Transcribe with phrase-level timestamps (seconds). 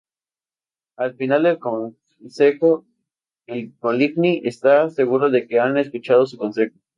[0.97, 2.87] Al final del Concejo,
[3.45, 6.75] de Coligny está seguro de que han escuchado su consejo.